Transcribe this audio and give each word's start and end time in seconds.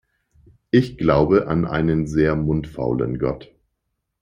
Ich 0.71 0.97
glaube 0.97 1.45
an 1.45 1.63
einen 1.63 2.07
sehr 2.07 2.35
mundfaulen 2.35 3.19
Gott. 3.19 3.51